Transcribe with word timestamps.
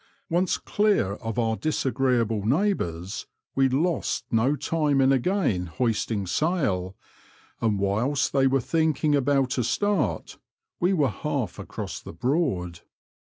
Once 0.31 0.57
clear 0.57 1.11
of 1.17 1.37
our 1.37 1.55
disagreeable 1.55 2.43
neighbours, 2.43 3.27
we 3.53 3.69
lost 3.69 4.25
no 4.31 4.55
time 4.55 4.99
in 4.99 5.11
again 5.11 5.67
hoisting 5.67 6.25
sail, 6.25 6.95
and 7.61 7.77
whilst 7.77 8.33
they 8.33 8.47
were 8.47 8.59
thinking 8.59 9.13
about 9.15 9.59
a 9.59 9.63
start, 9.63 10.39
we 10.79 10.91
were 10.91 11.09
half 11.11 11.59
across 11.59 11.99
the 11.99 12.13
Broad. 12.13 12.79